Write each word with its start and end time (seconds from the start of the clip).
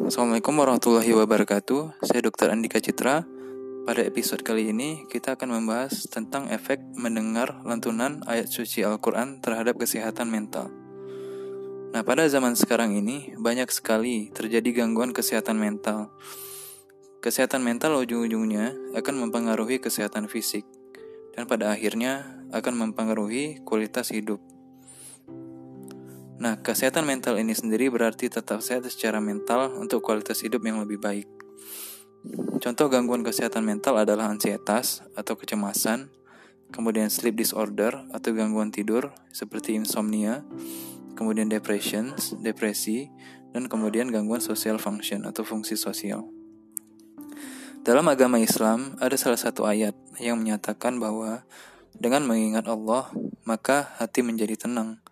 Assalamualaikum 0.00 0.56
warahmatullahi 0.56 1.12
wabarakatuh. 1.12 2.00
Saya 2.00 2.24
Dr. 2.24 2.48
Andika 2.48 2.80
Citra. 2.80 3.20
Pada 3.84 4.00
episode 4.00 4.40
kali 4.40 4.72
ini, 4.72 5.04
kita 5.12 5.36
akan 5.36 5.60
membahas 5.60 6.08
tentang 6.08 6.48
efek 6.48 6.80
mendengar 6.96 7.60
lantunan 7.68 8.24
ayat 8.24 8.48
suci 8.48 8.80
Al-Quran 8.80 9.44
terhadap 9.44 9.76
kesehatan 9.76 10.32
mental. 10.32 10.72
Nah, 11.92 12.00
pada 12.00 12.24
zaman 12.32 12.56
sekarang 12.56 12.96
ini, 12.96 13.36
banyak 13.36 13.68
sekali 13.68 14.32
terjadi 14.32 14.80
gangguan 14.80 15.12
kesehatan 15.12 15.60
mental. 15.60 16.08
Kesehatan 17.20 17.60
mental 17.60 18.00
ujung-ujungnya 18.00 18.96
akan 18.96 19.28
mempengaruhi 19.28 19.84
kesehatan 19.84 20.32
fisik, 20.32 20.64
dan 21.36 21.44
pada 21.44 21.76
akhirnya 21.76 22.40
akan 22.56 22.88
mempengaruhi 22.88 23.60
kualitas 23.68 24.16
hidup. 24.16 24.40
Nah, 26.40 26.56
kesehatan 26.64 27.04
mental 27.04 27.36
ini 27.36 27.52
sendiri 27.52 27.92
berarti 27.92 28.32
tetap 28.32 28.64
sehat 28.64 28.88
secara 28.88 29.20
mental 29.20 29.76
untuk 29.76 30.00
kualitas 30.00 30.40
hidup 30.40 30.64
yang 30.64 30.80
lebih 30.80 30.96
baik. 30.96 31.28
Contoh 32.64 32.88
gangguan 32.88 33.20
kesehatan 33.20 33.60
mental 33.60 34.00
adalah 34.00 34.32
ansietas 34.32 35.04
atau 35.12 35.36
kecemasan, 35.36 36.08
kemudian 36.72 37.12
sleep 37.12 37.36
disorder 37.36 37.92
atau 38.08 38.32
gangguan 38.32 38.72
tidur 38.72 39.12
seperti 39.28 39.76
insomnia, 39.76 40.40
kemudian 41.12 41.52
depression, 41.52 42.16
depresi, 42.40 43.12
dan 43.52 43.68
kemudian 43.68 44.08
gangguan 44.08 44.40
social 44.40 44.80
function 44.80 45.28
atau 45.28 45.44
fungsi 45.44 45.76
sosial. 45.76 46.24
Dalam 47.84 48.08
agama 48.08 48.40
Islam 48.40 48.96
ada 48.96 49.16
salah 49.20 49.36
satu 49.36 49.68
ayat 49.68 49.92
yang 50.16 50.40
menyatakan 50.40 50.96
bahwa 50.96 51.44
dengan 51.92 52.24
mengingat 52.24 52.64
Allah, 52.64 53.12
maka 53.44 53.92
hati 54.00 54.24
menjadi 54.24 54.56
tenang 54.56 55.04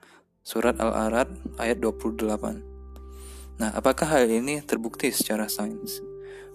Surat 0.49 0.81
Al-Arad 0.81 1.29
ayat 1.61 1.77
28. 1.77 2.25
Nah, 3.61 3.69
apakah 3.77 4.09
hal 4.09 4.33
ini 4.33 4.65
terbukti 4.65 5.13
secara 5.13 5.45
sains? 5.45 6.01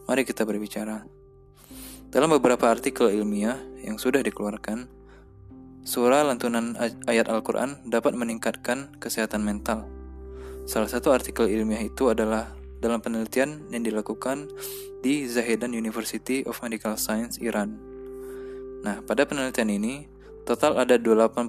Mari 0.10 0.26
kita 0.26 0.50
berbicara. 0.50 1.06
Dalam 2.10 2.34
beberapa 2.34 2.74
artikel 2.74 3.14
ilmiah 3.14 3.62
yang 3.86 4.02
sudah 4.02 4.26
dikeluarkan, 4.26 4.90
surah 5.86 6.26
lantunan 6.26 6.74
ayat 7.06 7.30
Al-Quran 7.30 7.86
dapat 7.86 8.18
meningkatkan 8.18 8.98
kesehatan 8.98 9.46
mental. 9.46 9.86
Salah 10.66 10.90
satu 10.90 11.14
artikel 11.14 11.46
ilmiah 11.46 11.86
itu 11.86 12.10
adalah 12.10 12.50
dalam 12.82 12.98
penelitian 12.98 13.70
yang 13.70 13.86
dilakukan 13.86 14.50
di 15.06 15.30
Zahedan 15.30 15.78
University 15.78 16.42
of 16.50 16.58
Medical 16.66 16.98
Science, 16.98 17.38
Iran. 17.38 17.78
Nah, 18.82 19.06
pada 19.06 19.30
penelitian 19.30 19.70
ini, 19.70 20.10
Total 20.44 20.76
ada 20.76 21.00
81 21.00 21.48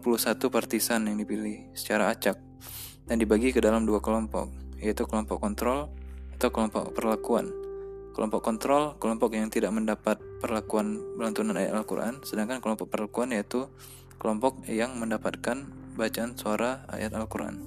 partisan 0.55 1.11
yang 1.11 1.19
dipilih 1.19 1.75
secara 1.75 2.15
acak 2.15 2.39
dan 3.11 3.19
dibagi 3.19 3.51
ke 3.51 3.59
dalam 3.59 3.83
dua 3.83 3.99
kelompok, 3.99 4.55
yaitu 4.79 5.03
kelompok 5.11 5.43
kontrol 5.43 5.91
atau 6.39 6.49
kelompok 6.55 6.95
perlakuan. 6.95 7.51
Kelompok 8.15 8.47
kontrol, 8.47 8.95
kelompok 9.03 9.35
yang 9.35 9.51
tidak 9.51 9.75
mendapat 9.75 10.23
perlakuan 10.39 11.03
lantunan 11.19 11.59
ayat 11.59 11.75
Al-Quran, 11.75 12.23
sedangkan 12.23 12.63
kelompok 12.63 12.87
perlakuan 12.87 13.35
yaitu 13.35 13.67
kelompok 14.23 14.63
yang 14.71 14.95
mendapatkan 14.95 15.67
bacaan 15.99 16.39
suara 16.39 16.87
ayat 16.87 17.19
Al-Quran. 17.19 17.67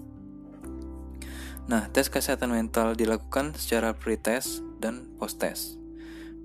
Nah, 1.68 1.92
tes 1.92 2.08
kesehatan 2.08 2.56
mental 2.56 2.96
dilakukan 2.96 3.52
secara 3.60 3.92
pre-test 3.92 4.64
dan 4.80 5.12
post-test 5.20 5.76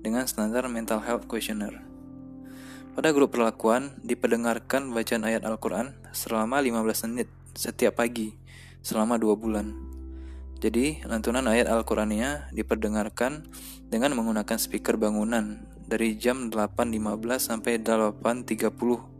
dengan 0.03 0.27
standar 0.27 0.67
mental 0.67 0.99
health 0.99 1.31
questionnaire. 1.31 1.92
Pada 2.93 3.09
grup 3.09 3.33
perlakuan, 3.33 3.97
diperdengarkan 4.05 4.93
bacaan 4.93 5.25
ayat 5.25 5.41
Al-Quran 5.49 5.97
selama 6.13 6.61
15 6.61 7.09
menit 7.09 7.25
setiap 7.57 7.97
pagi 7.97 8.37
selama 8.85 9.17
dua 9.17 9.33
bulan. 9.33 9.73
Jadi, 10.61 11.01
lantunan 11.09 11.49
ayat 11.49 11.73
Al-Qurannya 11.73 12.53
diperdengarkan 12.53 13.49
dengan 13.89 14.13
menggunakan 14.13 14.61
speaker 14.61 15.01
bangunan 15.01 15.65
dari 15.89 16.13
jam 16.21 16.53
8.15 16.53 16.93
sampai 17.41 17.81
8.30 17.81 18.69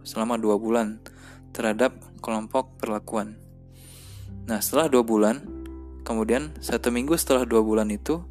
selama 0.06 0.38
dua 0.38 0.62
bulan 0.62 1.02
terhadap 1.50 1.98
kelompok 2.22 2.78
perlakuan. 2.78 3.42
Nah, 4.46 4.62
setelah 4.62 4.86
dua 4.86 5.02
bulan, 5.02 5.42
kemudian 6.06 6.54
satu 6.62 6.94
minggu 6.94 7.18
setelah 7.18 7.50
dua 7.50 7.66
bulan 7.66 7.90
itu, 7.90 8.22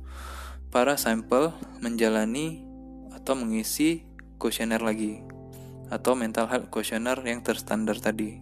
para 0.70 0.94
sampel 0.94 1.50
menjalani 1.82 2.62
atau 3.10 3.34
mengisi 3.34 4.06
kuesioner 4.38 4.78
lagi 4.78 5.31
atau 5.92 6.16
mental 6.16 6.48
health 6.48 6.72
questionnaire 6.72 7.20
yang 7.20 7.44
terstandar 7.44 8.00
tadi. 8.00 8.40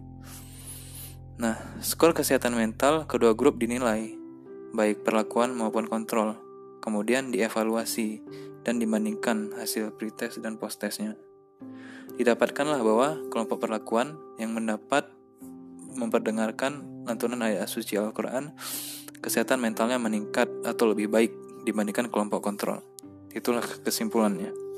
Nah, 1.35 1.59
skor 1.83 2.15
kesehatan 2.15 2.55
mental 2.55 3.03
kedua 3.11 3.35
grup 3.35 3.59
dinilai, 3.59 4.15
baik 4.71 5.03
perlakuan 5.03 5.51
maupun 5.51 5.91
kontrol, 5.91 6.39
kemudian 6.79 7.35
dievaluasi 7.35 8.23
dan 8.63 8.79
dibandingkan 8.79 9.51
hasil 9.59 9.91
pretest 9.99 10.39
dan 10.39 10.55
post-testnya. 10.55 11.19
Didapatkanlah 12.15 12.79
bahwa 12.79 13.19
kelompok 13.33 13.67
perlakuan 13.67 14.15
yang 14.39 14.55
mendapat 14.55 15.09
memperdengarkan 15.97 17.03
lantunan 17.03 17.41
ayat 17.43 17.67
suci 17.67 17.97
Al-Quran, 17.99 18.55
kesehatan 19.19 19.59
mentalnya 19.59 19.99
meningkat 19.99 20.47
atau 20.63 20.93
lebih 20.93 21.11
baik 21.11 21.33
dibandingkan 21.67 22.07
kelompok 22.07 22.45
kontrol. 22.45 22.79
Itulah 23.33 23.63
kesimpulannya. 23.63 24.70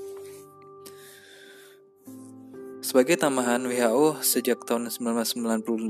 Sebagai 2.83 3.15
tambahan, 3.15 3.63
WHO 3.63 4.19
sejak 4.19 4.67
tahun 4.67 4.91
1998 4.91 5.87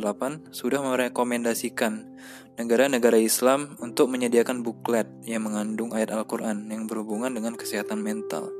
sudah 0.53 0.77
merekomendasikan 0.85 2.05
negara-negara 2.53 3.17
Islam 3.17 3.73
untuk 3.81 4.13
menyediakan 4.13 4.61
buklet 4.61 5.09
yang 5.25 5.49
mengandung 5.49 5.89
ayat 5.97 6.13
Al-Quran 6.13 6.69
yang 6.69 6.85
berhubungan 6.85 7.33
dengan 7.33 7.57
kesehatan 7.57 7.97
mental. 7.97 8.53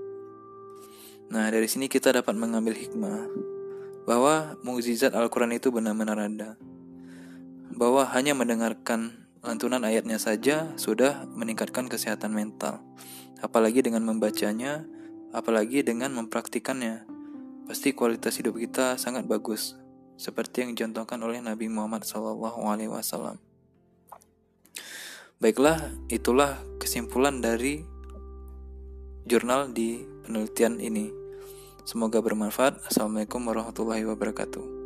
Nah, 1.30 1.46
dari 1.54 1.70
sini 1.70 1.86
kita 1.86 2.10
dapat 2.10 2.34
mengambil 2.34 2.74
hikmah 2.74 3.30
bahwa 4.10 4.58
mukjizat 4.66 5.14
Al-Quran 5.14 5.54
itu 5.54 5.70
benar-benar 5.70 6.18
ada. 6.18 6.58
Bahwa 7.70 8.02
hanya 8.18 8.34
mendengarkan 8.34 9.30
lantunan 9.46 9.86
ayatnya 9.86 10.18
saja 10.18 10.74
sudah 10.74 11.30
meningkatkan 11.38 11.86
kesehatan 11.86 12.34
mental. 12.34 12.82
Apalagi 13.46 13.86
dengan 13.86 14.02
membacanya, 14.10 14.90
apalagi 15.30 15.86
dengan 15.86 16.18
mempraktikannya 16.18 17.13
pasti 17.64 17.96
kualitas 17.96 18.36
hidup 18.40 18.60
kita 18.60 19.00
sangat 19.00 19.24
bagus, 19.24 19.80
seperti 20.20 20.64
yang 20.64 20.76
dicontohkan 20.76 21.20
oleh 21.24 21.40
Nabi 21.40 21.72
Muhammad 21.72 22.04
SAW. 22.04 23.40
Baiklah, 25.40 25.80
itulah 26.08 26.60
kesimpulan 26.80 27.44
dari 27.44 27.84
jurnal 29.28 29.72
di 29.72 30.00
penelitian 30.24 30.80
ini. 30.80 31.12
Semoga 31.84 32.24
bermanfaat. 32.24 32.88
Assalamualaikum 32.88 33.44
warahmatullahi 33.44 34.08
wabarakatuh. 34.08 34.83